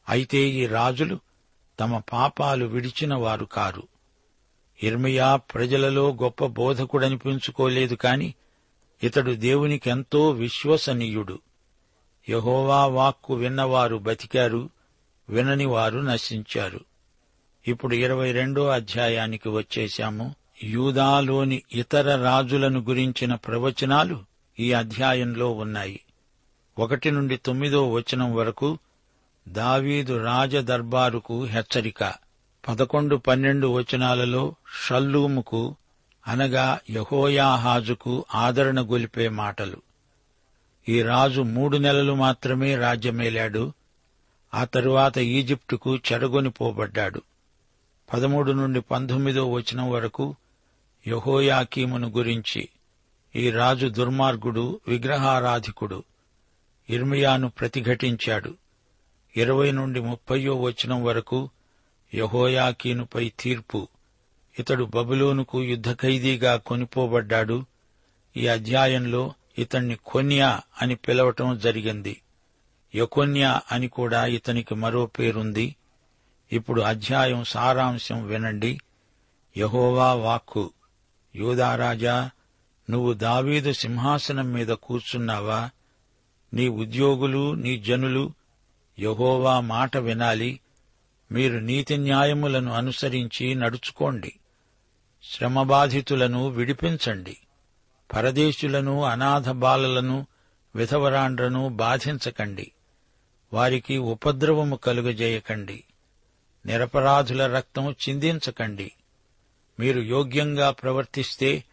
అయితే 0.09 0.37
ఈ 0.37 0.65
రాజులు 0.65 1.19
తమ 1.79 2.01
పాపాలు 2.13 2.65
విడిచిన 2.65 3.15
వారు 3.15 3.45
కారు. 3.45 3.87
ఇర్మియా 4.83 5.35
ప్రజలలో 5.35 6.17
గొప్ప 6.23 6.45
బోధకుడనిపించుకోలేదు 6.45 7.95
కాని 7.95 8.33
ఇతడు 9.03 9.31
దేవునికెంతో 9.31 10.29
విశ్వసనీయుడు. 10.29 11.39
యహోవా 12.29 12.85
వాక్కు 12.85 13.33
విన్నవారు 13.33 13.95
బతికారు 13.95 14.69
వినని 15.29 15.65
వారు 15.65 15.99
నశించారు. 15.99 16.79
ఇప్పుడు 17.67 17.95
ఇరవై 17.95 18.31
రెండో 18.31 18.67
అధ్యాయానికి 18.67 19.49
వచ్చేశాము. 19.49 20.35
యూదాలోని 20.63 21.63
ఇతర 21.73 22.23
రాజులను 22.23 22.79
గురించిన 22.79 23.35
ప్రవచనాలు 23.35 24.23
ఈ 24.59 24.71
అధ్యాయంలో 24.71 25.51
ఉన్నాయి. 25.51 25.99
ఒకటి 26.79 27.11
నుండి 27.11 27.37
తొమ్మిదో 27.37 27.91
వచనం 27.91 28.35
వరకు 28.35 28.77
దావీదు 29.47 30.23
రాజదర్బారుకు 30.23 31.45
హెచ్చరిక. 31.45 32.13
పదకొండు 32.67 33.15
పన్నెండు 33.15 33.67
వచనాలలో 33.67 34.55
షల్లూముకు 34.87 35.75
అనగా 36.27 36.79
యహోయాహాజుకు 36.89 38.25
ఆదరణ 38.35 38.81
గొలిపే 38.81 39.29
మాటలు. 39.29 39.81
ఈ 40.89 41.01
రాజు 41.01 41.41
మూడు 41.41 41.77
నెలలు 41.77 42.13
మాత్రమే 42.13 42.75
రాజ్యమేలాడు. 42.75 43.73
ఆ 44.53 44.63
తరువాత 44.63 45.17
ఈజిప్టుకు 45.17 45.95
చెరగొనిపోబడ్డాడు 45.95 47.21
పదమూడు 48.13 48.51
నుండి 48.51 48.81
పంతొమ్మిదో 48.81 49.51
వచనం 49.51 49.91
వరకు 49.91 50.35
యహోయాకీమును 51.07 52.09
గురించి 52.09 52.69
ఈ 53.35 53.49
రాజు 53.49 53.87
దుర్మార్గుడు 53.87 54.79
విగ్రహారాధికుడు 54.87 56.03
ఇర్మియాను 56.89 57.49
ప్రతిఘటించాడు. 57.49 58.53
ఇరవై 59.37 59.71
నుండి 59.71 59.99
ముప్పయో 59.99 60.55
వచనం 60.61 61.03
వరకు 61.03 61.49
యహోయాకీనుపై 62.13 63.31
తీర్పు 63.39 63.87
ఇతడు 64.59 64.83
బబులోనుకు 64.83 65.63
యుద్ధ 65.63 65.93
ఖైదీగా 65.93 66.55
కొనిపోబడ్డాడు. 66.55 67.65
ఈ 68.37 68.47
అధ్యాయంలో 68.47 69.33
ఇతణ్ణి 69.57 69.97
కొన్యా 70.05 70.61
అని 70.81 70.95
పిలవటం 70.95 71.59
జరిగింది. 71.59 72.21
యకొన్యా 72.95 73.61
అని 73.71 73.87
కూడా 73.87 74.25
ఇతనికి 74.25 74.75
మరో 74.75 75.05
పేరుంది. 75.05 75.75
ఇప్పుడు 76.51 76.81
అధ్యాయం 76.81 77.43
సారాంశం 77.43 78.25
వినండి. 78.25 78.79
యహోవా 79.57 80.13
వాక్కు 80.13 80.71
యూదారాజా 81.35 82.29
నువ్వు 82.89 83.13
దావీదు 83.13 83.73
సింహాసనం 83.73 84.51
మీద 84.51 84.67
కూర్చున్నావా? 84.67 85.69
నీ 86.53 86.67
ఉద్యోగులు 86.67 87.53
నీ 87.53 87.77
జనులు 87.77 88.31
యహోవా 88.99 89.59
మాట 89.59 89.97
వినాలి. 89.97 90.59
మీరు 91.31 91.59
నీతి 91.59 91.97
న్యాయములను 91.97 92.73
అనుసరించి 92.73 93.55
నడుచుకోండి. 93.55 94.33
శ్రమబాధితులను 95.23 96.47
విడిపించండి. 96.49 97.37
పరదేశులను 98.13 99.03
అనాథ 99.03 99.49
బాలలను 99.49 100.27
విధవరాండ్రను 100.75 101.69
బాధించకండి. 101.69 102.71
వారికి 103.53 103.97
ఉపద్రవము 103.97 104.75
కలుగజేయకండి. 104.75 105.83
నిరపరాధుల 106.65 107.55
రక్తం 107.55 107.91
చిందించకండి. 107.91 108.91
మీరు 109.79 109.99
యోగ్యంగా 109.99 110.69
ప్రవర్తిస్తే 110.71 111.63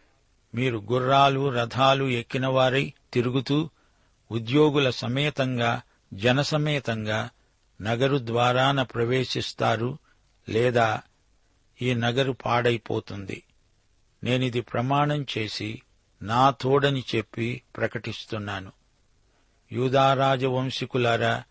మీరు 0.55 0.83
గుర్రాలు 0.91 1.49
రథాలు 1.49 2.05
ఎక్కినవారై 2.05 2.93
తిరుగుతూ 3.13 3.69
ఉద్యోగుల 4.31 4.89
సమేతంగా 4.89 5.81
జనసమేతంగా 6.13 7.29
నగరు 7.81 8.17
ద్వారాన 8.23 8.81
ప్రవేశిస్తారు 8.81 9.97
లేదా 10.49 11.01
ఈ 11.81 11.93
నగరు 11.93 12.31
పాడైపోతుంది. 12.31 13.43
నేనిది 14.23 14.61
ప్రమాణం 14.61 15.25
చేసి 15.37 15.81
నా 16.21 16.49
తోడని 16.49 17.03
చెప్పి 17.15 17.61
ప్రకటిస్తున్నాను. 17.77 18.71
యూదారాజవంశికులారా 19.71 21.43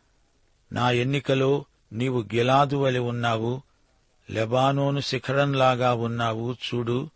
నా 0.73 0.91
ఎన్నికలో 0.91 1.65
నీవు 1.93 2.23
గిలాదు 2.23 2.77
వలె 2.77 2.99
ఉన్నావు 2.99 3.63
లెబానోను 4.31 5.01
శిఖరంలాగా 5.01 5.95
ఉన్నావు 5.95 6.53
చూడు 6.53 7.11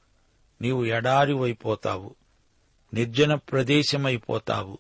నీవు 0.63 0.85
ఎడారివైపోతావు 0.85 2.15
నిర్జన 2.95 3.35
ప్రదేశమైపోతావు. 3.35 4.79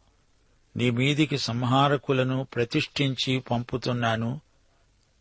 నీ 0.77 0.91
మీదికి 0.91 1.39
సంహారకులను 1.39 2.47
ప్రతిష్ఠించి 2.55 3.39
పంపుతున్నాను 3.39 4.41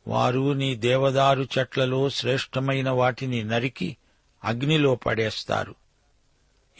వారు 0.10 0.54
నీ 0.54 0.76
దేవదారు 0.76 1.48
చెట్లలో 1.58 2.10
శ్రేష్టమైన 2.10 2.89
వాటిని 2.89 3.43
నరికి 3.43 3.98
అగ్నిలో 4.43 4.95
పడేస్తారు. 4.95 5.76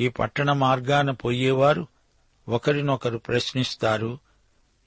ఈ 0.02 0.10
పట్టణ 0.10 0.54
మార్గాన 0.54 1.12
పోయేవారు 1.12 1.88
ఒకరినొకరు 2.50 3.18
ప్రశ్నిస్తారు 3.18 4.20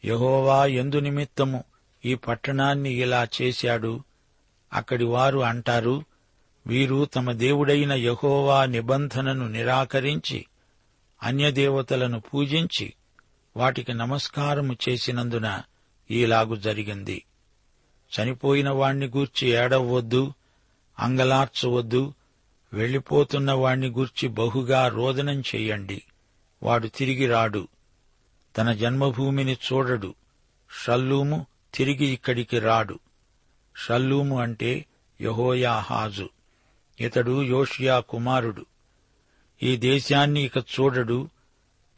యహోవా 0.05 0.67
ఎందు 0.67 1.01
నిమిత్తము 1.01 1.65
ఈ 2.05 2.15
పట్టణాన్ని 2.15 2.93
ఇలా 2.93 3.29
చేశాడు. 3.43 4.05
అక్కడి 4.73 5.05
వారు 5.05 5.39
అంటారు 5.39 6.05
వీరు 6.67 7.05
తమ 7.05 7.33
దేవుడైన 7.33 7.93
యహోవా 7.93 8.67
నిబంధనను 8.67 9.49
నిరాకరించి 9.49 10.47
అన్యదేవతలను 11.23 12.21
పూజించి 12.21 12.93
వాటికి 13.57 13.95
నమస్కారము 13.95 14.77
చేసినందున 14.89 15.63
ఈలాగు 16.11 16.57
జరిగింది. 16.57 17.25
చనిపోయిన 18.13 18.71
వాణ్ణి 18.71 19.07
గూర్చి 19.07 19.49
ఏడవద్దు 19.49 20.33
అంగలార్చవద్దు 20.99 22.15
వెళ్ళిపోతున్న 22.73 23.53
వాణ్ణి 23.53 23.89
గూర్చి 23.89 24.29
బహుగా 24.29 24.89
రోదనం 24.89 25.41
చెయ్యండి 25.41 26.03
వాడు 26.63 26.87
తిరిగి 26.87 27.27
రాడు. 27.27 27.69
తన 28.59 28.73
జన్మభూమిని 28.73 29.53
చూడడు. 29.53 30.15
షల్లూము 30.85 31.47
తిరిగి 31.75 32.07
ఇక్కడికి 32.07 32.59
రాడు. 32.59 32.99
షల్లూము 33.77 34.41
అంటే 34.41 34.87
యహోయాహాజు. 35.21 36.31
ఇతడు 37.01 37.43
యోషియా 37.43 38.01
కుమారుడు. 38.01 38.67
ఈ 39.63 39.77
దేశాన్ని 39.77 40.43
ఇక 40.43 40.57
చూడడు. 40.57 41.29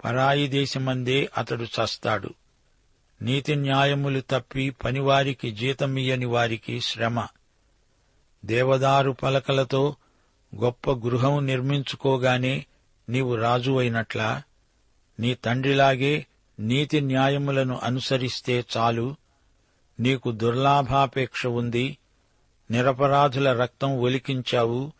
పరాయి 0.04 0.48
దేశమందే 0.48 1.30
అతడు 1.38 1.64
చస్తాడు. 1.64 2.34
నీతి 3.24 3.56
న్యాయములు 3.56 4.20
తప్పి 4.20 4.70
పనివారికి 4.70 5.50
జీతమియ్యని 5.50 6.24
వారికి 6.24 6.80
శ్రమ. 6.80 7.26
దేవదారు 8.44 9.10
పలకలతో 9.10 9.96
గొప్ప 10.56 10.90
గృహం 10.90 11.46
నిర్మించుకోగానే 11.46 12.66
నీవు 13.08 13.34
రాజు 13.34 13.78
అయినట్లా 13.78 14.42
నీ 15.20 15.34
తండ్రిలాగే 15.34 16.26
నీతి 16.60 17.00
న్యాయములను 17.00 17.80
అనుసరిస్తే 17.82 18.64
చాలు. 18.76 19.14
నీకు 20.00 20.30
దుర్లాభాపేక్ష 20.30 21.46
ఉంది 21.46 21.98
నిరపరాధుల 22.70 23.60
రక్తం 23.62 24.00
ఒలికించావు 24.00 24.92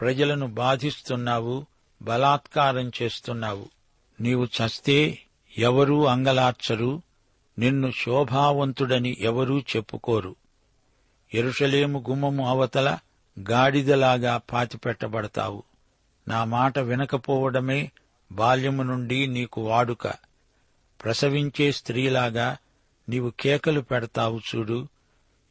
ప్రజలను 0.00 0.46
బాధిస్తున్నావు 0.46 1.66
బలాత్కారం 2.02 2.92
చేస్తున్నావు. 3.02 3.66
నీవు 4.20 4.44
చస్తే 4.44 5.18
ఎవరూ 5.58 6.04
అంగలార్చరు. 6.04 7.02
నిన్ను 7.58 7.90
శోభావంతుడని 7.90 9.16
ఎవరూ 9.20 9.60
చెప్పుకోరు. 9.60 10.36
ఎరుషలేము 11.34 12.04
గుమ్మము 12.08 12.48
అవతల 12.48 12.98
గాడిదలాగా 13.50 14.36
పాతిపెట్టబడతావు. 14.36 15.62
నా 16.28 16.44
మాట 16.44 16.78
వినకపోవడమే 16.78 17.92
బాల్యము 18.32 18.82
నుండి 18.82 19.26
నీకు 19.26 19.60
వాడుక. 19.60 20.08
ప్రసవించే 21.04 21.72
స్త్రీలాగా 21.72 22.56
నీవు 23.08 23.32
కేకలు 23.40 23.80
పెడతావు 23.80 24.38
చూడు. 24.38 24.88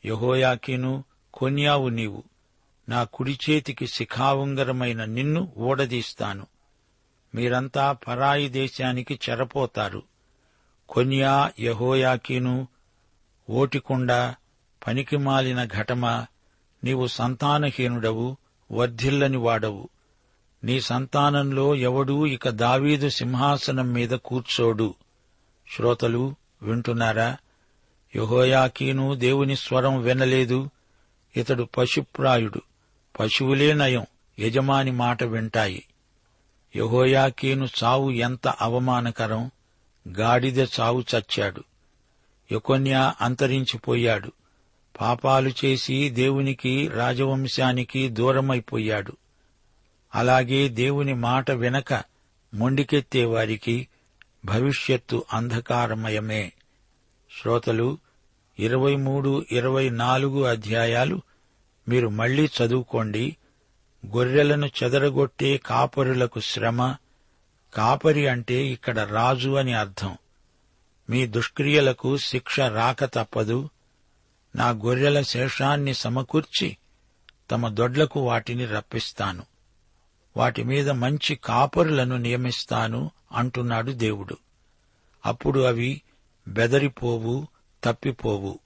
యహోయాకిను 0.05 1.03
కొన్యావు 1.33 1.89
నీవు. 1.89 2.23
నా 2.89 3.03
కుడి 3.03 3.37
చేతికి 3.49 3.87
శిఖావుంగరమైన 3.87 5.05
నిన్ను 5.05 5.53
ఊడదీస్తాను. 5.57 6.47
మీరంతా 7.35 7.91
పరాయి 7.91 8.49
దేశానికి 8.49 9.19
చెరపోతారు. 9.29 10.03
కొన్యా 10.89 11.51
యహోయాకీను 11.59 12.67
ఓటికుండ 13.49 14.33
పనికిమాలిన 14.87 15.65
ఘటమ 15.65 16.25
నీవు 16.83 17.07
సంతానహీనుడవు 17.07 18.37
వర్ధిల్లని 18.71 19.37
వాడవు. 19.37 19.89
నీ 20.63 20.81
సంతానంలో 20.81 21.75
ఎవడూ 21.75 22.25
ఇక 22.25 22.49
దావీదు 22.49 23.09
సింహాసనం 23.09 23.93
మీద 23.93 24.09
కూర్చోడు. 24.09 24.93
శ్రోతలు 25.75 26.35
వింటున్నారా? 26.61 27.37
యహోయాకీను 28.15 29.15
దేవుని 29.15 29.55
స్వరం 29.55 30.01
వినలేదు. 30.01 30.69
ఇతడు 31.37 31.63
పశుప్రాయుడు 31.77 32.61
పశువులే 33.19 33.73
నయం 33.73 34.05
యజమాని 34.39 34.91
మాట 34.91 35.23
వింటాయి. 35.23 35.83
యహోయాకీను 36.75 37.67
చావు 37.83 38.11
ఎంత 38.11 38.47
అవమానకరం! 38.47 39.51
గాడిద 40.07 40.59
చావు 40.59 41.03
చచ్చాడు. 41.15 41.63
యొకొన్యా 42.51 43.15
అంతరించిపోయాడు. 43.21 44.31
పాపాలు 45.01 45.51
చేసి 45.65 46.09
దేవునికి 46.09 46.87
రాజవంశానికి 46.87 48.09
దూరమైపోయాడు. 48.09 49.17
అలాగే 50.15 50.67
దేవుని 50.67 51.13
మాట 51.13 51.51
వెనక 51.51 51.93
మొండికెత్తే 52.53 53.25
వారికి 53.25 53.87
భవిష్యత్తు 54.45 55.25
అంధకారమయమే. 55.33 56.53
శ్రోతలు 57.41 57.97
ఇరవై 58.59 58.95
మూడు 58.95 59.45
ఇరవై 59.51 59.89
నాలుగు 59.89 60.43
అధ్యాయాలు 60.43 61.21
మీరు 61.89 62.07
మళ్ళీ 62.07 62.49
చదువుకోండి. 62.61 63.37
గొర్రెలను 64.05 64.69
చెదరగొట్టే 64.83 65.57
కాపరులకు 65.57 66.39
శ్రమ 66.39 66.95
కాపరి 67.73 68.27
అంటే 68.27 68.65
ఇక్కడ 68.65 68.99
రాజు 68.99 69.49
అని 69.49 69.73
అర్థం. 69.73 70.17
మీ 71.09 71.27
దుష్క్రియలకు 71.27 72.17
శిక్ష 72.17 72.59
రాక 72.59 73.05
తప్పదు. 73.05 73.69
నా 74.55 74.69
గొర్రెల 74.69 75.21
శేషాన్ని 75.21 75.93
సమకూర్చి 75.93 76.77
తమ 77.51 77.67
దొడ్లకు 77.67 78.19
వాటిని 78.19 78.65
రప్పిస్తాను. 78.65 79.43
వాటి 80.37 80.63
మీద 80.63 80.89
మంచి 80.89 81.35
కాపరులను 81.35 82.17
నియమిస్తాను 82.17 83.11
అంటున్నాడు 83.31 83.91
దేవుడు. 83.91 84.37
అప్పుడు 85.25 85.59
అవి 85.59 86.01
బెదరిపోవు 86.47 87.47
తప్పిపోవు. 87.83 88.59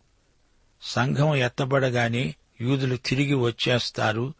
సంఘం 0.82 1.36
ఎత్తబడగానే 1.36 2.36
యూదులు 2.62 2.96
తిరిగి 2.96 3.34
వచ్చేస్తారు. 3.34 4.34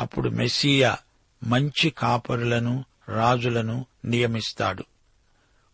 అప్పుడు 0.00 0.28
మెస్సియా 0.28 0.98
మంచి 1.44 1.90
కాపరులను 1.90 2.84
రాజులను 3.08 3.86
నియమిస్తాడు. 4.04 4.84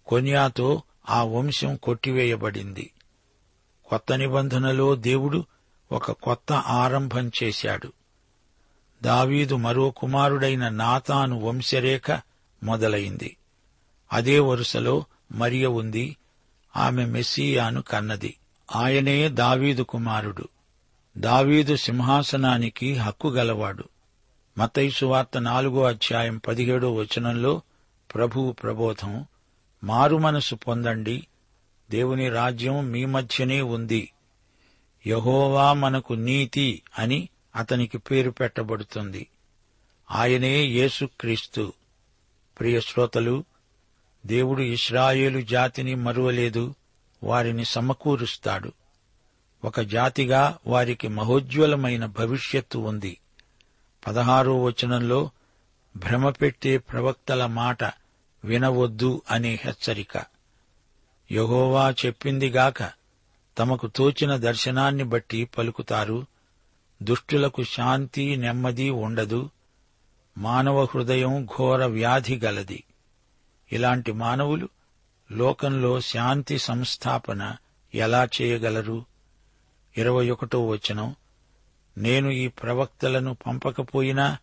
కొన్యాతో 0.06 0.82
ఆ 1.10 1.22
వంశం 1.22 1.76
కొట్టివేయబడింది. 1.76 2.90
కొత్త 3.84 4.12
నిబంధనలో 4.12 4.96
దేవుడు 4.96 5.44
ఒక 5.92 6.10
కొత్త 6.10 6.52
ఆరంభం 6.52 7.32
చేశాడు. 7.42 7.92
దావీదు 9.02 9.54
మరో 9.54 9.90
కుమారుడైన 9.90 10.68
నాతాను 10.68 11.40
వంశరేఖ 11.40 12.20
మొదలైంది. 12.62 13.36
అదే 14.12 14.38
వరుసలో 14.38 15.04
మరియ 15.32 15.66
ఉంది. 15.66 16.16
ఆమె 16.76 17.04
మెస్సియాను 17.04 17.82
కన్నది. 17.82 18.36
ఆయనే 18.76 19.28
దావీదు 19.28 19.82
కుమారుడు. 19.82 20.48
దావీదు 21.18 21.76
సింహాసనానికి 21.76 22.94
హక్కు 22.94 23.28
గలవాడు. 23.28 23.84
మతైసు 24.58 25.06
వార్త 25.06 25.38
నాలుగో 25.38 25.84
అధ్యాయం 25.84 26.38
పదిహేడో 26.38 26.94
వచనంలో 26.94 27.62
ప్రభువు 28.14 28.52
ప్రబోధం 28.52 29.24
మారుమనసు 29.84 30.54
పొందండి 30.54 31.26
దేవుని 31.90 32.28
రాజ్యం 32.28 32.92
మీ 32.92 33.04
మధ్యనే 33.04 33.60
ఉంది 33.60 34.12
యహోవా 35.06 35.72
మనకు 35.72 36.12
నీతి 36.12 36.82
అని 36.98 37.28
అతనికి 37.56 37.98
పేరు 37.98 38.30
పెట్టబడుతుంది. 38.30 39.26
ఆయనే 40.10 40.64
యేసుక్రీస్తు 40.64 41.72
ప్రియ 42.60 42.80
శ్రోతలు 42.80 43.44
దేవుడు 44.26 44.62
ఇస్రాయేలు 44.62 45.40
జాతిని 45.40 45.94
మరువలేదు 45.94 46.74
వారిని 47.22 47.64
సమకూరుస్తాడు. 47.64 48.72
ఒక 49.64 49.80
జాతిగా 49.80 50.58
వారికి 50.66 51.08
మహోజ్వలమైన 51.08 52.06
భవిష్యత్తు 52.06 52.78
ఉంది. 52.78 53.18
పదహారో 54.06 54.62
వచనంలో 54.62 55.30
భ్రమపెట్టే 55.96 56.78
ప్రవక్తల 56.78 57.46
మాట 57.46 57.84
వినవద్దు 58.44 59.22
అనే 59.30 59.60
హెచ్చరిక. 59.64 60.24
యహోవా 61.32 61.90
చెప్పిందిగాక 61.90 62.90
తమకు 63.58 63.86
తోచిన 63.86 64.36
దర్శనాన్ని 64.36 65.04
బట్టి 65.04 65.44
పలుకుతారు. 65.44 66.26
దుష్టులకు 67.02 67.62
శాంతి 67.62 68.36
నెమ్మది 68.36 68.90
ఉండదు. 68.90 69.50
మానవ 70.38 70.84
హృదయం 70.84 71.44
ఘోర 71.44 71.84
వ్యాధి 71.84 72.36
గలది. 72.36 72.84
ఇలాంటి 73.72 74.12
మానవులు 74.12 74.68
లోకంలో 75.32 76.00
శాంతి 76.00 76.58
సంస్థాపన 76.58 77.56
ఎలా 77.94 78.28
చేయగలరు? 78.42 79.04
ఇరవై 79.96 80.30
ఒకటో 80.30 80.66
వచనం. 80.66 81.16
నేను 81.98 82.30
ఈ 82.30 82.48
ప్రవక్తలను 82.48 83.36
పంపకపోయినా 83.46 84.38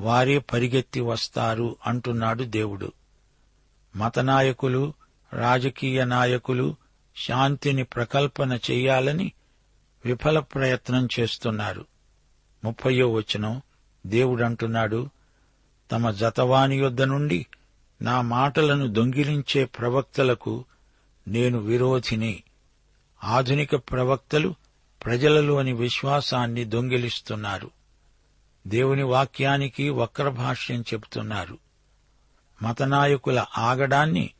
వారే 0.00 0.38
పరిగెత్తి 0.38 1.00
వస్తారు 1.00 1.76
అంటున్నాడు 1.86 2.44
దేవుడు. 2.44 2.92
మతనాయకులు 3.96 4.92
రాజకీయ 5.32 6.04
నాయకులు 6.04 6.76
శాంతిని 7.16 7.84
ప్రకల్పన 7.84 8.58
చెయ్యాలని 8.70 9.32
విఫల 10.04 10.38
ప్రయత్నం 10.38 11.08
చేస్తున్నారు. 11.20 11.86
ముప్పయో 12.64 13.12
వచనం 13.12 13.62
దేవుడంటున్నాడు 14.06 15.08
తమ 15.92 16.10
జతవాని 16.10 16.76
యొద్ద 16.76 17.02
నుండి 17.02 17.46
నా 18.02 18.20
మాటలను 18.20 18.86
దొంగిలించే 18.86 19.64
ప్రవక్తలకు 19.64 20.64
నేను 21.28 21.58
విరోధిని. 21.58 22.42
ఆధునిక 23.24 23.76
ప్రవక్తలు 23.76 24.54
ప్రజలలోని 25.04 25.72
విశ్వాసాన్ని 25.72 26.64
దొంగిలిస్తున్నారు. 26.64 27.70
దేవుని 28.66 29.02
వాక్యానికి 29.02 29.90
వక్రభాష్యం 29.90 30.80
చెబుతున్నారు. 30.80 31.58
మతనాయకుల 32.62 33.44
ఆగడాన్ని 33.58 34.30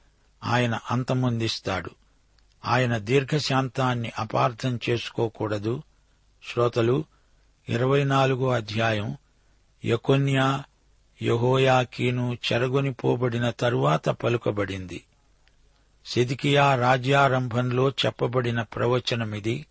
ఆయన 0.44 0.78
అంతమొందిస్తాడు. 0.90 1.90
ఆయన 2.64 2.98
దీర్ఘశాంతాన్ని 2.98 4.12
అపార్థం 4.18 4.80
చేసుకోకూడదు. 4.90 5.82
శ్రోతలు 6.52 7.04
ఇరవై 7.68 8.04
నాలుగో 8.04 8.50
అధ్యాయం 8.50 9.16
యకొన్యా 9.84 10.64
యహోయాకీను 11.22 12.38
చెరగొనిపోబడిన 12.52 13.50
తరువాత 13.50 14.08
పలుకబడింది. 14.08 15.04
సిదికియా 16.06 16.74
రాజ్యారంభంలో 16.74 17.90
చెప్పబడిన 17.90 18.62
ప్రవచనమిది 18.62 19.66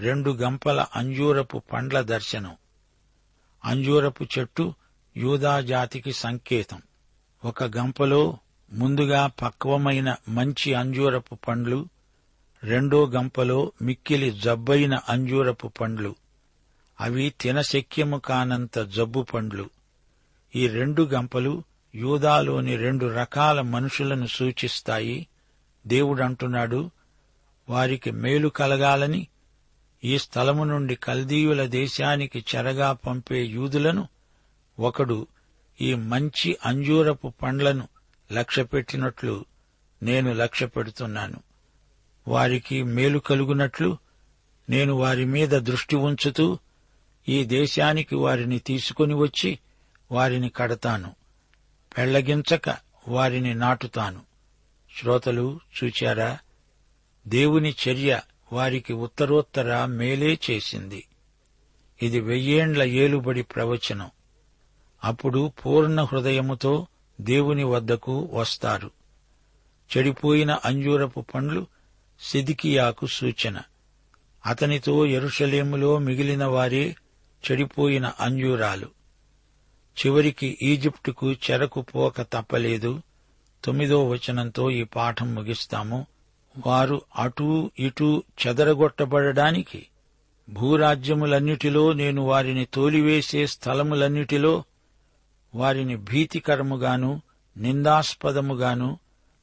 రెండు 0.00 0.30
గంపల 0.30 0.86
అంజూరపు 0.96 1.62
పండ్ల 1.72 2.00
దర్శనం. 2.00 2.56
అంజూరపు 3.64 4.26
చెట్టు 4.38 4.74
యూదాజాతికి 5.16 6.12
సంకేతం. 6.12 6.82
ఒక 7.44 7.64
గంపలో 7.64 8.38
ముందుగా 8.72 9.26
పక్వమైన 9.26 10.16
మంచి 10.28 10.74
అంజూరపు 10.74 11.34
పండ్లు 11.34 11.88
రెండో 12.62 13.06
గంపలో 13.06 13.72
మిక్కిలి 13.82 14.30
జబ్బైన 14.30 15.00
అంజూరపు 15.08 15.68
పండ్లు. 15.68 16.14
అవి 17.00 17.34
తినశక్యము 17.40 18.18
కానంత 18.18 18.78
జబ్బు 18.78 19.22
పండ్లు. 19.22 19.70
ఈ 20.56 20.68
రెండు 20.68 21.02
గంపలు 21.02 21.62
యూదాలోని 21.94 22.76
రెండు 22.76 23.06
రకాల 23.06 23.60
మనుషులను 23.60 24.26
సూచిస్తాయి. 24.26 25.26
దేవుడంటున్నాడు 25.86 26.90
వారికి 27.68 28.10
మేలు 28.10 28.48
కలగాలని 28.48 29.26
ఈ 30.04 30.18
స్థలము 30.18 30.64
నుండి 30.64 30.94
కల్దీయుల 30.94 31.66
దేశానికి 31.66 32.44
చెరగా 32.56 32.92
పంపే 32.92 33.44
యూదులను 33.44 34.08
ఒకడు 34.80 35.26
ఈ 35.80 35.94
మంచి 35.94 36.56
అంజూరపు 36.66 37.32
పండ్లను 37.42 37.88
లక్ష్యపెట్టినట్లు 38.32 39.44
నేను 40.02 40.32
లక్ష్యపెడుతున్నాను. 40.32 41.40
వారికి 42.28 42.82
మేలు 42.82 43.18
కలుగునట్లు 43.18 43.98
నేను 44.70 44.94
వారి 44.94 45.24
మీద 45.24 45.48
దృష్టి 45.48 45.96
ఉంచుతూ 45.96 46.58
ఈ 47.28 47.44
దేశానికి 47.44 48.14
వారిని 48.14 48.58
తీసుకుని 48.58 49.14
వచ్చి 49.14 49.58
వారిని 50.12 50.48
కడతాను. 50.48 51.14
పెళ్ళగించక 51.98 52.76
వారిని 53.08 53.54
నాటుతాను. 53.54 54.20
శ్రోతలు 54.98 55.60
చూచారా? 55.84 56.38
దేవుని 57.28 57.70
చర్య 57.70 58.20
వారికి 58.52 58.92
ఉత్తరోత్తర 58.92 59.84
మేలే 59.84 60.38
చేసింది. 60.50 61.06
ఇది 62.02 62.20
వెయ్యేండ్ల 62.20 62.82
ఏలుబడి 62.82 63.42
ప్రవచనం. 63.42 64.10
అప్పుడు 65.04 65.52
పూర్ణ 65.66 66.02
హృదయముతో 66.02 66.86
దేవుని 67.20 67.64
వద్దకు 67.64 68.30
వస్తారు. 68.32 68.90
చెడిపోయిన 69.96 70.58
అంజూరపు 70.64 71.20
పండ్లు 71.20 71.66
సిదికియాకు 72.20 73.06
సూచన. 73.06 73.60
అతనితో 74.46 75.06
ఎరుషలేములో 75.06 75.98
మిగిలిన 75.98 76.44
వారే 76.44 76.96
చెడిపోయిన 77.50 78.12
అంజూరాలు. 78.20 78.88
చివరికి 80.06 80.58
ఈజిప్టుకు 80.62 81.32
చెరకు 81.32 81.82
పోక 81.82 82.22
తప్పలేదు. 82.22 83.02
తొమ్మిదో 83.64 84.08
వచనంతో 84.08 84.70
ఈ 84.70 84.84
పాఠం 84.84 85.34
ముగిస్తాము. 85.34 86.06
వారు 86.58 87.02
అటూ 87.16 87.70
ఇటూ 87.78 88.22
చెదరగొట్టబడడానికి 88.46 89.86
భూరాజ్యములన్నిటిలో 90.50 91.92
నేను 91.92 92.22
వారిని 92.22 92.64
తోలివేసే 92.64 93.46
స్థలములన్నిటిలో 93.46 94.64
వారిని 95.54 95.96
భీతికరముగాను 95.96 97.22
నిందాస్పదముగాను 97.56 98.98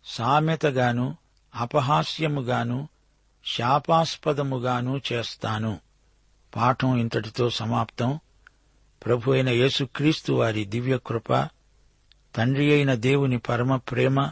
సామెతగాను 0.06 1.18
అపహాస్యముగాను 1.56 2.88
శాపాస్పదముగాను 3.46 5.02
చేస్తాను. 5.14 5.80
పాఠం 6.56 6.98
ఇంతటితో 6.98 7.50
సమాప్తం. 7.50 8.20
ప్రభు 9.06 9.32
అయిన 9.32 9.50
యేసుక్రీస్తు 9.50 10.34
వారి 10.34 10.66
దివ్యకృప 10.66 11.34
తండ్రి 12.36 12.74
అయిన 12.74 12.94
దేవుని 12.94 13.38
పరమ 13.38 13.76
ప్రేమ 13.76 14.32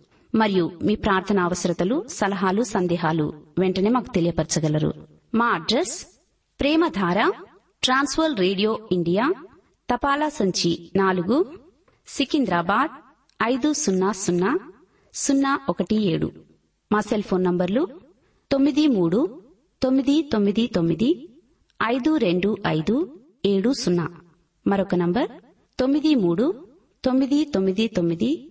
మరియు 0.35 0.71
మీ 0.83 0.95
ప్రార్థన 0.95 1.39
అవసరతలు 1.39 2.05
సలహాలు 2.09 2.61
సందేహాలు 2.61 3.33
వెంటనే 3.59 3.89
మాకు 3.89 4.13
తెలియపరచగలరు. 4.13 4.93
మా 5.35 5.47
address 5.47 6.05
Premadhara 6.59 7.31
Trans World 7.83 8.39
radio 8.39 8.89
India 8.91 9.33
తపాలా 9.89 10.29
సంచి 10.29 10.91
నాలుగు 10.95 11.45
సికింద్రాబాద్ 12.07 12.91
ఐదు 13.43 13.73
సున్నా 13.73 14.11
సున్నా 14.11 14.59
సున్నా 15.13 15.59
ఒకటి 15.69 15.95
ఏడు. 15.95 16.31
మా 16.91 16.99
సెల్ 16.99 17.23
ఫోన్ 17.23 17.43
నంబర్లు 17.43 17.87
తొమ్మిది 18.51 18.87
మూడు 18.87 19.41
తొమ్మిది 19.83 20.29
తొమ్మిది 20.33 20.67
తొమ్మిది 20.67 21.29
ఐదు 21.83 22.17
రెండు 22.17 22.57
ఐదు 22.67 23.19
ఏడు 23.45 23.73
సున్నా. 23.73 24.07
మరొక 24.67 24.95
నంబర్ 24.95 25.29
తొమ్మిది 25.79 26.15
మూడు 26.15 26.67
తొమ్మిది 27.05 27.43
తొమ్మిది 27.43 27.87
తొమ్మిది 27.87 28.50